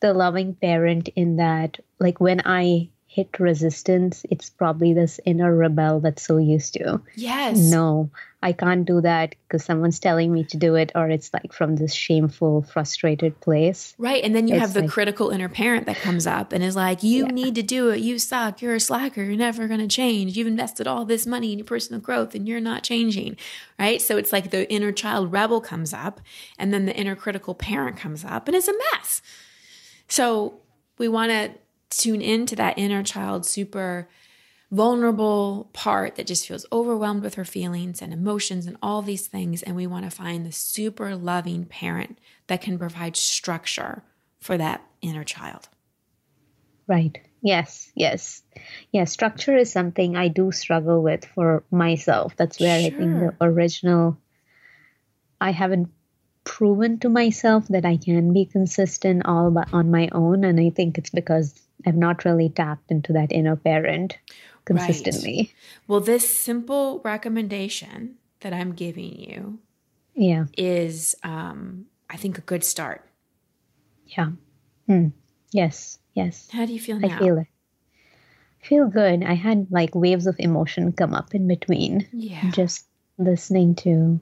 [0.00, 6.00] the loving parent in that like when I hit resistance, it's probably this inner rebel
[6.00, 6.98] that's so used to.
[7.14, 7.58] Yes.
[7.58, 8.08] No,
[8.42, 11.76] I can't do that because someone's telling me to do it, or it's like from
[11.76, 13.94] this shameful, frustrated place.
[13.98, 14.24] Right.
[14.24, 16.74] And then you It's have the like- critical inner parent that comes up and is
[16.74, 17.32] like, you Yeah.
[17.32, 18.00] need to do it.
[18.00, 18.62] You suck.
[18.62, 19.22] You're a slacker.
[19.22, 20.34] You're never going to change.
[20.38, 23.36] You've invested all this money in your personal growth and you're not changing.
[23.78, 24.00] Right.
[24.00, 26.18] So it's like the inner child rebel comes up
[26.58, 29.20] and then the inner critical parent comes up and it's a mess.
[30.08, 30.54] So
[30.96, 31.50] we want to
[31.98, 34.08] tune into that inner child super
[34.70, 39.62] vulnerable part that just feels overwhelmed with her feelings and emotions and all these things.
[39.62, 44.02] And we want to find the super loving parent that can provide structure
[44.40, 45.68] for that inner child.
[46.86, 47.18] Right.
[47.42, 47.90] Yes.
[47.94, 48.42] Yes.
[48.92, 49.04] Yeah.
[49.04, 52.34] Structure is something I do struggle with for myself.
[52.36, 54.16] That's where I think the original,
[55.40, 55.90] I haven't
[56.44, 60.44] proven to myself that I can be consistent all by, on my own.
[60.44, 61.54] And I think it's because
[61.86, 64.18] I've not really tapped into that inner parent
[64.64, 65.52] consistently.
[65.88, 69.58] Well, this simple recommendation that I'm giving you
[70.14, 70.46] Yeah.
[70.56, 73.04] is, um, I think, a good start.
[74.06, 74.30] Yeah.
[74.86, 75.08] Hmm.
[75.52, 75.98] Yes.
[76.14, 76.48] Yes.
[76.52, 77.18] How do you feel I now?
[77.18, 77.46] feel it.
[78.62, 79.24] I feel good.
[79.24, 82.06] I had like waves of emotion come up in between.
[82.12, 82.50] yeah.
[82.50, 82.86] just
[83.18, 84.18] listening to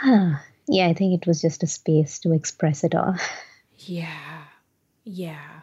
[0.04, 3.16] yeah i think it was just a space to express it all
[3.80, 4.44] Yeah.
[5.04, 5.57] Yeah.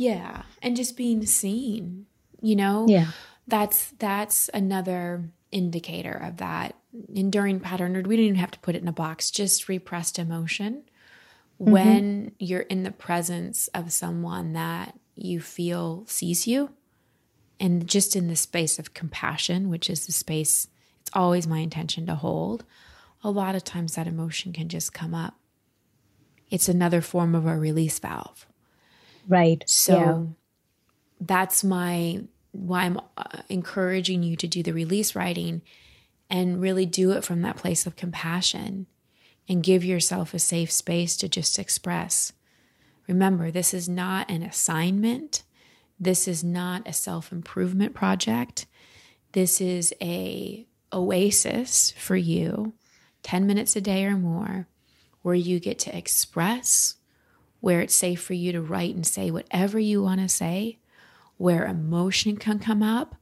[0.00, 0.42] Yeah.
[0.62, 2.06] And just being seen,
[2.40, 2.86] you know?
[2.88, 3.08] yeah
[3.46, 6.74] That's that's another indicator of that
[7.14, 10.18] enduring pattern or we don't even have to put it in a box, just repressed
[10.18, 10.84] emotion.
[11.60, 11.70] Mm-hmm.
[11.70, 16.70] When you're in the presence of someone that you feel sees you
[17.58, 20.66] and just in the space of compassion, which is the space
[21.02, 22.64] it's always my intention to hold,
[23.22, 25.34] a lot of times that emotion can just come up.
[26.50, 28.46] It's another form of a release valve.
[29.28, 30.22] Right So yeah.
[31.20, 35.62] that's my why I'm uh, encouraging you to do the release writing
[36.28, 38.86] and really do it from that place of compassion
[39.48, 42.32] and give yourself a safe space to just express.
[43.08, 45.42] Remember, this is not an assignment.
[45.98, 48.66] This is not a self-improvement project.
[49.32, 52.72] This is a oasis for you,
[53.22, 54.66] 10 minutes a day or more,
[55.22, 56.96] where you get to express
[57.60, 60.78] where it's safe for you to write and say whatever you want to say,
[61.36, 63.16] where emotion can come up.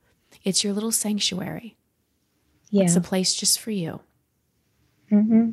[0.44, 1.76] It's your little sanctuary.
[2.70, 4.00] yeah It's a place just for you.
[5.10, 5.50] hmm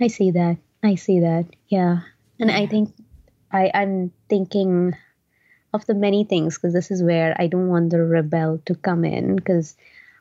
[0.00, 2.00] i see that i see that yeah
[2.38, 2.92] and i think
[3.52, 4.94] i i'm thinking
[5.72, 9.04] of the many things because this is where i don't want the rebel to come
[9.04, 9.76] in because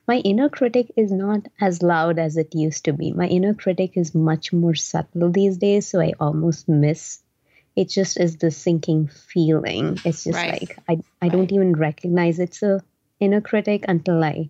[0.08, 3.98] my inner critic is not as loud as it used to be my inner critic
[3.98, 7.20] is much more subtle these days so i almost miss
[7.76, 10.62] it just is the sinking feeling it's just Right.
[10.62, 12.82] like i i don't even recognize it's a
[13.20, 14.50] inner critic until i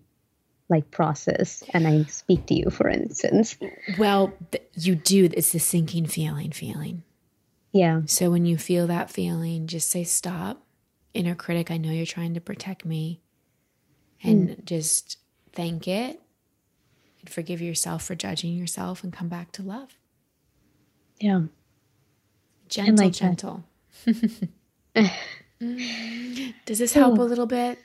[0.68, 3.56] like process and i speak to you for instance
[3.98, 4.32] Well,
[4.74, 5.28] you do.
[5.32, 7.02] It's the sinking feeling, feeling.
[7.72, 10.62] yeah So when you feel that feeling, just say, stop.
[11.14, 13.20] Inner critic, I know you're trying to protect me.
[14.22, 14.64] And mm.
[14.64, 15.18] just
[15.56, 16.20] thank it
[17.20, 19.96] and forgive yourself for judging yourself and come back to love.
[21.20, 21.42] yeah
[22.68, 23.64] Gentle, like gentle.
[25.58, 26.54] Mm.
[26.66, 27.78] Does this help a little bit?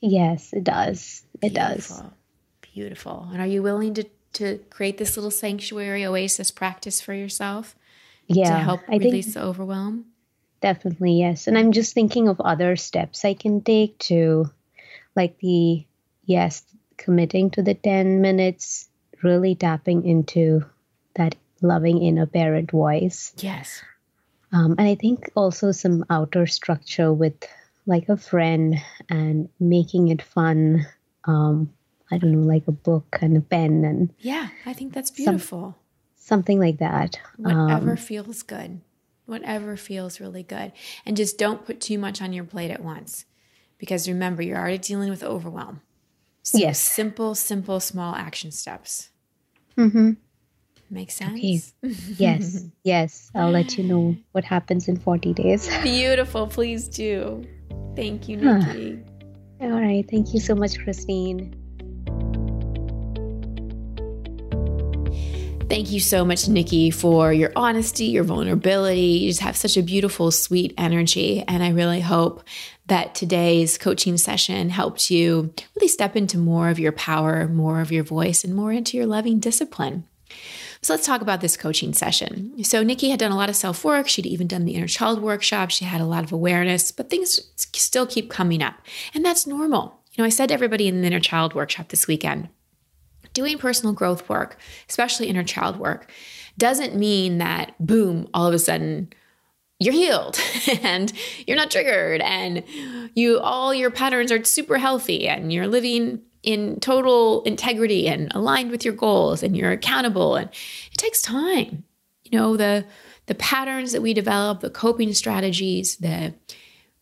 [0.00, 2.12] yes it does it does Beautiful.
[2.74, 3.28] Beautiful.
[3.32, 7.74] And are you willing to, to create this little sanctuary oasis practice for yourself
[8.28, 10.04] yeah to help i release the overwhelm?
[10.60, 14.50] definitely yes and i'm just thinking of other steps i can take to
[15.14, 15.84] like the
[16.26, 16.62] yes
[16.96, 18.88] committing to the 10 minutes
[19.22, 20.64] really tapping into
[21.14, 23.82] that loving inner parent voice Yes.
[24.52, 27.34] Um, and I think also some outer structure with
[27.86, 28.76] like a friend
[29.08, 30.86] and making it fun.
[31.24, 31.72] Um,
[32.10, 35.76] I don't know, like a book and a pen and Yeah, I think that's beautiful.
[36.16, 37.18] something like that.
[37.36, 38.80] Whatever Um, feels good.
[39.26, 40.72] Whatever feels really good.
[41.04, 43.24] And just don't put too much on your plate at once.
[43.78, 45.80] Because remember, you're already dealing with overwhelm.
[46.54, 46.78] Yes.
[46.80, 49.10] simple, simple, small action steps.
[49.76, 50.12] Mm-hmm.
[50.90, 51.32] Make sense?
[51.34, 51.60] Okay.
[52.18, 53.30] Yes, yes.
[53.34, 55.68] I'll let you know what happens in 40 days.
[55.82, 56.46] Beautiful.
[56.46, 57.44] Please do.
[57.96, 58.58] Thank you, Huh.
[58.58, 59.02] Nikki.
[59.60, 60.04] All right.
[60.08, 61.54] Thank you so much, Christine.
[65.68, 69.00] Thank you so much, Nikki, for your honesty, your vulnerability.
[69.00, 71.42] You just have such a beautiful, sweet energy.
[71.48, 72.44] And I really hope
[72.86, 77.90] that today's coaching session helped you really step into more of your power, more of
[77.90, 80.04] your voice, and more into your loving discipline.
[80.82, 82.62] So let's talk about this coaching session.
[82.62, 84.06] So Nikki had done a lot of self work.
[84.06, 85.72] She'd even done the inner child workshop.
[85.72, 88.76] She had a lot of awareness, but things still keep coming up.
[89.14, 90.00] And that's normal.
[90.12, 92.50] You know, I said to everybody in the inner child workshop this weekend,
[93.36, 94.56] doing personal growth work,
[94.88, 96.10] especially inner child work,
[96.56, 99.12] doesn't mean that boom, all of a sudden
[99.78, 100.40] you're healed
[100.82, 101.12] and
[101.46, 102.64] you're not triggered and
[103.14, 108.70] you all your patterns are super healthy and you're living in total integrity and aligned
[108.70, 110.48] with your goals and you're accountable and
[110.90, 111.84] it takes time.
[112.24, 112.86] You know the
[113.26, 116.32] the patterns that we develop the coping strategies the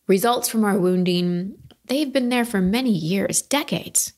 [0.07, 4.13] results from our wounding they've been there for many years decades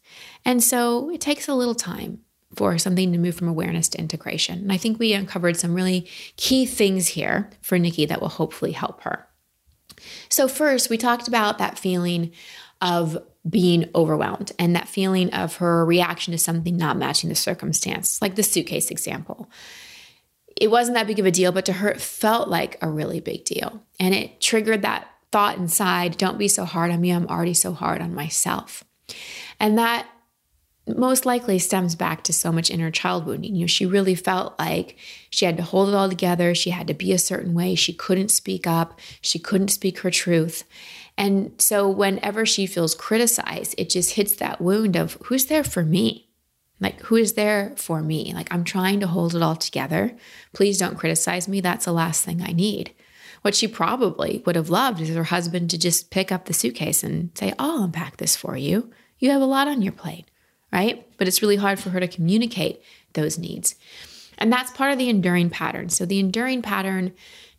[0.48, 2.22] and so it takes a little time
[2.56, 6.08] for something to move from awareness to integration and i think we uncovered some really
[6.38, 9.28] key things here for nikki that will hopefully help her
[10.30, 12.32] so first we talked about that feeling
[12.82, 13.18] of
[13.50, 18.36] being overwhelmed and that feeling of her reaction to something not matching the circumstance, like
[18.36, 19.50] the suitcase example.
[20.56, 23.20] It wasn't that big of a deal, but to her, it felt like a really
[23.20, 23.84] big deal.
[24.00, 27.12] And it triggered that thought inside don't be so hard on me.
[27.12, 28.84] I'm already so hard on myself.
[29.60, 30.08] And that
[30.88, 33.56] most likely stems back to so much inner child wounding.
[33.56, 34.98] You know, she really felt like
[35.30, 36.54] she had to hold it all together.
[36.54, 37.76] She had to be a certain way.
[37.76, 39.00] She couldn't speak up.
[39.22, 40.64] She couldn't speak her truth.
[41.18, 45.84] And so whenever she feels criticized, it just hits that wound of who's there for
[45.84, 46.30] me?
[46.80, 48.34] Like, who is there for me?
[48.36, 50.16] Like, I'm trying to hold it all together.
[50.54, 51.60] Please don't criticize me.
[51.60, 52.94] That's the last thing I need.
[53.42, 57.04] What she probably would have loved is her husband to just pick up the suitcase
[57.04, 58.92] and say, I'll unpack this for you.
[59.20, 60.26] You have a lot on your plate,
[60.72, 61.08] right?
[61.18, 62.82] But it's really hard for her to communicate
[63.14, 63.76] those needs.
[64.38, 65.90] And that's part of the enduring pattern.
[65.90, 67.14] So the enduring pattern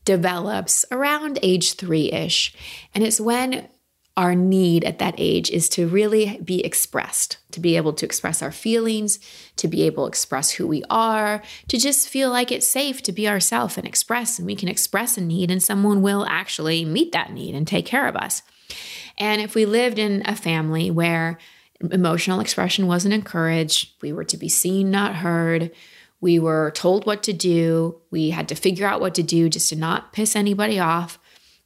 [0.05, 2.55] develops around age three ish.
[2.95, 3.69] And it's when
[4.17, 8.43] our need at that age is to really be expressed, to be able to express
[8.43, 9.21] our feelings,
[9.55, 13.13] to be able to express who we are, to just feel like it's safe to
[13.13, 14.39] be ourselves and express.
[14.39, 17.87] And we can express a need, and someone will actually meet that need and take
[17.87, 18.43] care of us.
[19.19, 21.39] And if we lived in a family where
[21.81, 25.71] emotional expression wasn't encouraged, we were to be seen, not heard,
[26.21, 28.01] we were told what to do.
[28.11, 31.19] We had to figure out what to do just to not piss anybody off.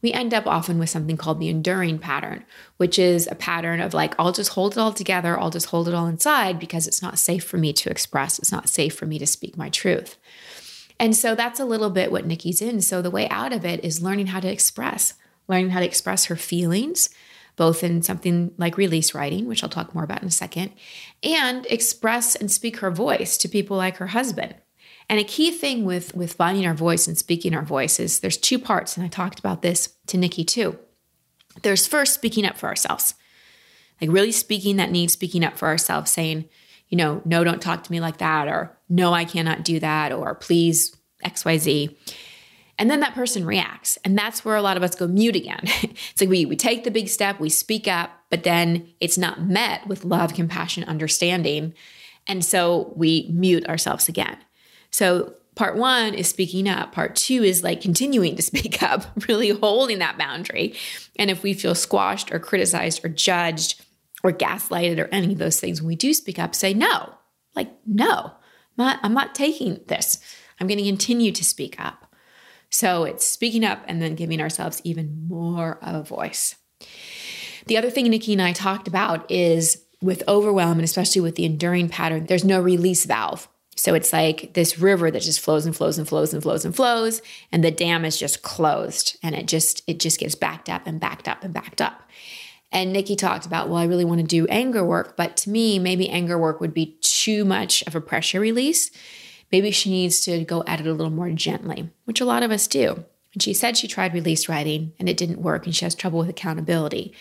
[0.02, 2.44] We end up often with something called the enduring pattern,
[2.76, 5.88] which is a pattern of like, I'll just hold it all together, I'll just hold
[5.88, 9.06] it all inside because it's not safe for me to express, it's not safe for
[9.06, 10.18] me to speak my truth.
[10.98, 12.80] And so that's a little bit what Nikki's in.
[12.80, 15.14] So the way out of it is learning how to express,
[15.48, 17.08] learning how to express her feelings,
[17.56, 20.72] both in something like release writing, which I'll talk more about in a second,
[21.22, 24.54] and express and speak her voice to people like her husband.
[25.08, 28.36] And a key thing with, with finding our voice and speaking our voice is there's
[28.36, 30.78] two parts, and I talked about this to Nikki too.
[31.62, 33.14] There's first speaking up for ourselves,
[34.00, 36.48] like really speaking that need, speaking up for ourselves, saying,
[36.88, 40.12] you know, no, don't talk to me like that, or no, I cannot do that,
[40.12, 41.96] or please, XYZ.
[42.82, 43.96] And then that person reacts.
[44.04, 45.60] And that's where a lot of us go mute again.
[45.62, 49.40] it's like we, we take the big step, we speak up, but then it's not
[49.40, 51.74] met with love, compassion, understanding.
[52.26, 54.36] And so we mute ourselves again.
[54.90, 56.90] So part one is speaking up.
[56.90, 60.74] Part two is like continuing to speak up, really holding that boundary.
[61.14, 63.80] And if we feel squashed or criticized or judged
[64.24, 67.14] or gaslighted or any of those things, when we do speak up, say no.
[67.54, 68.32] Like, no, I'm
[68.76, 70.18] not, I'm not taking this.
[70.58, 72.01] I'm going to continue to speak up.
[72.72, 76.56] So it's speaking up and then giving ourselves even more of a voice.
[77.66, 81.44] The other thing Nikki and I talked about is with overwhelm and especially with the
[81.44, 83.46] enduring pattern, there's no release valve.
[83.76, 86.74] So it's like this river that just flows and flows and flows and flows and
[86.74, 90.86] flows and the dam is just closed and it just it just gets backed up
[90.86, 92.02] and backed up and backed up.
[92.70, 95.78] And Nikki talked about, well, I really want to do anger work, but to me,
[95.78, 98.90] maybe anger work would be too much of a pressure release
[99.52, 102.50] maybe she needs to go at it a little more gently, which a lot of
[102.50, 103.04] us do.
[103.34, 106.18] And she said she tried release writing and it didn't work and she has trouble
[106.18, 107.14] with accountability.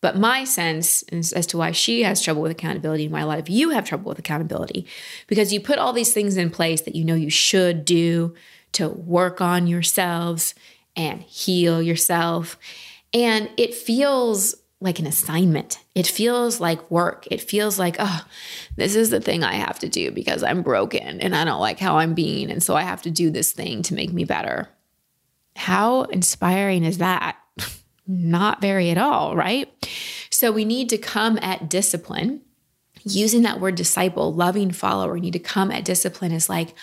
[0.00, 3.38] But my sense as to why she has trouble with accountability and why a lot
[3.38, 4.86] of you have trouble with accountability,
[5.28, 8.34] because you put all these things in place that you know you should do
[8.72, 10.54] to work on yourselves
[10.96, 12.58] and heal yourself.
[13.14, 15.78] And it feels like an assignment.
[15.94, 17.26] It feels like work.
[17.30, 18.26] It feels like, oh,
[18.76, 21.78] this is the thing I have to do because I'm broken and I don't like
[21.78, 22.50] how I'm being.
[22.50, 24.68] And so I have to do this thing to make me better.
[25.56, 27.36] How inspiring is that?
[28.06, 29.70] Not very at all, right?
[30.30, 32.42] So we need to come at discipline.
[33.04, 36.74] Using that word disciple, loving follower, we need to come at discipline is like,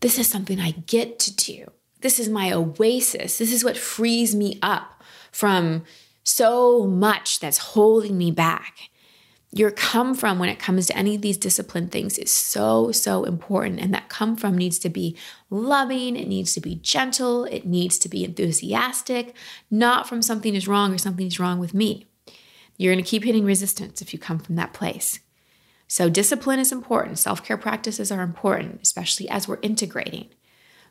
[0.00, 1.70] this is something I get to do.
[2.00, 3.38] This is my oasis.
[3.38, 5.84] This is what frees me up from
[6.28, 8.90] so much that's holding me back.
[9.50, 13.24] your come from when it comes to any of these discipline things is so, so
[13.24, 13.80] important.
[13.80, 15.16] And that come from needs to be
[15.48, 19.34] loving, it needs to be gentle, it needs to be enthusiastic,
[19.70, 22.06] not from something is wrong or something is wrong with me.
[22.76, 25.20] You're going to keep hitting resistance if you come from that place.
[25.88, 27.18] So, discipline is important.
[27.18, 30.28] Self care practices are important, especially as we're integrating.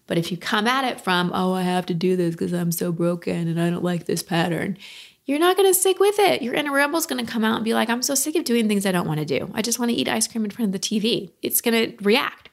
[0.08, 2.72] But if you come at it from, oh, I have to do this because I'm
[2.72, 4.78] so broken and I don't like this pattern,
[5.28, 6.42] you're not going to stick with it.
[6.42, 8.70] Your inner rebel's going to come out and be like, I'm so sick of doing
[8.70, 9.52] things I don't want to do.
[9.54, 11.32] I just want to eat ice cream in front of the TV.
[11.42, 12.50] It's going to react.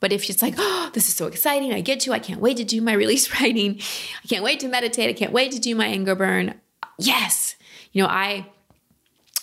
[0.00, 2.56] But if it's like, oh, this is so exciting, I get to, I can't wait
[2.58, 3.80] to do my release writing,
[4.22, 6.60] I can't wait to meditate, I can't wait to do my anger burn.
[6.98, 7.54] Yes.
[7.92, 8.46] You know, I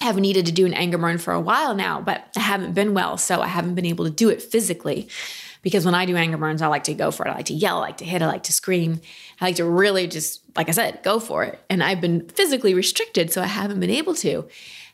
[0.01, 2.93] have needed to do an anger burn for a while now, but I haven't been
[2.93, 3.17] well.
[3.17, 5.07] So I haven't been able to do it physically
[5.65, 7.31] because when I do anger burns, I like to go for it.
[7.31, 9.01] I like to yell, I like to hit, I like to scream.
[9.41, 11.59] I like to really just, like I said, go for it.
[11.71, 14.47] And I've been physically restricted, so I haven't been able to.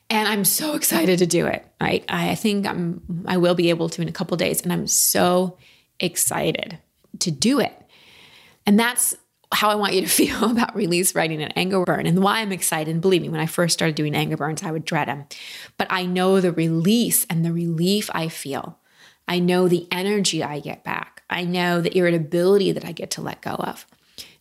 [0.09, 1.65] And I'm so excited to do it.
[1.81, 2.05] Right?
[2.07, 4.61] I think I'm I will be able to in a couple days.
[4.61, 5.57] And I'm so
[5.99, 6.79] excited
[7.19, 7.73] to do it.
[8.65, 9.13] And that's
[9.51, 12.53] how I want you to feel about release writing an anger burn and why I'm
[12.53, 12.89] excited.
[12.89, 15.25] And believe me, when I first started doing anger burns, I would dread them.
[15.77, 18.77] But I know the release and the relief I feel
[19.27, 21.23] I know the energy I get back.
[21.29, 23.85] I know the irritability that I get to let go of.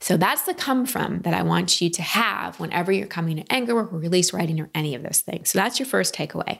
[0.00, 3.52] So that's the come from that I want you to have whenever you're coming to
[3.52, 5.50] anger work or release writing or any of those things.
[5.50, 6.58] So that's your first takeaway.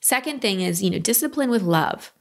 [0.00, 2.12] Second thing is, you know, discipline with love.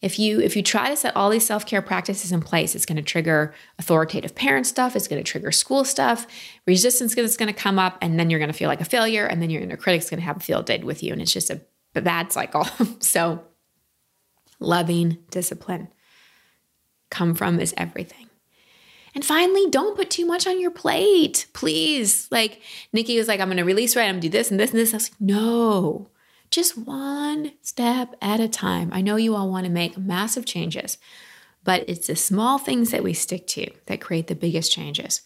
[0.00, 2.96] If you if you try to set all these self-care practices in place, it's going
[2.96, 6.26] to trigger authoritative parent stuff, it's going to trigger school stuff,
[6.66, 9.26] resistance is going to come up, and then you're going to feel like a failure,
[9.26, 11.32] and then your inner critic's going to have a field day with you, and it's
[11.32, 11.60] just a,
[11.94, 12.64] a bad cycle.
[13.00, 13.44] so
[14.60, 15.88] loving discipline.
[17.10, 18.28] Come from is everything.
[19.14, 22.28] And finally, don't put too much on your plate, please.
[22.30, 24.08] Like Nikki was like, I'm to release right.
[24.08, 24.94] I'm to do this and this and this.
[24.94, 26.10] I was like, no,
[26.50, 28.90] just one step at a time.
[28.92, 30.98] I know you all want to make massive changes,
[31.64, 35.22] but it's the small things that we stick to that create the biggest changes.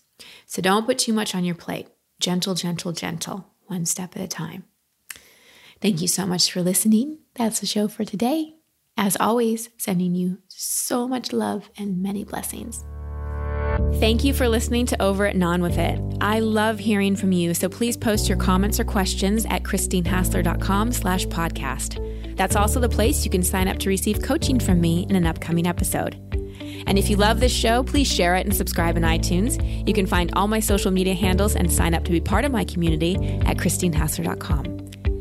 [0.47, 1.89] So don't put too much on your plate.
[2.21, 4.65] Gentle, gentle, gentle, one step at a time.
[5.83, 7.19] Thank you so much for listening.
[7.35, 8.54] That's the show for today.
[8.97, 12.85] As always, sending you so much love and many blessings.
[13.95, 16.01] Thank you for listening to Over It and On With It.
[16.21, 21.27] I love hearing from you, so please post your comments or questions at christinehassler.com slash
[21.27, 22.37] podcast.
[22.37, 25.27] That's also the place you can sign up to receive coaching from me in an
[25.27, 26.15] upcoming episode.
[26.87, 29.59] And if you love this show, please share it and subscribe in iTunes.
[29.87, 32.53] You can find all my social media handles and sign up to be part of
[32.53, 33.15] my community
[33.45, 34.84] at christinehassler.com.